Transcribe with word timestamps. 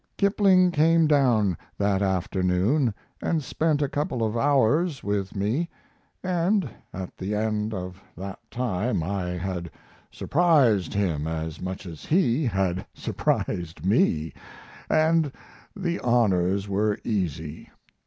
Kipling 0.17 0.71
came 0.71 1.05
down 1.05 1.55
that 1.77 2.01
afternoon 2.01 2.91
and 3.21 3.43
spent 3.43 3.83
a 3.83 3.87
couple 3.87 4.23
of 4.23 4.35
hours 4.35 5.03
with 5.03 5.35
me, 5.35 5.69
and 6.23 6.67
at 6.91 7.15
the 7.15 7.35
end 7.35 7.71
of 7.71 8.01
that 8.17 8.39
time 8.49 9.03
I 9.03 9.25
had 9.37 9.69
surprised 10.09 10.95
him 10.95 11.27
as 11.27 11.61
much 11.61 11.85
as 11.85 12.03
he 12.05 12.45
had 12.47 12.83
surprised 12.95 13.85
me 13.85 14.33
and 14.89 15.31
the 15.75 15.99
honors 15.99 16.67
were 16.67 16.97
easy. 17.03 17.69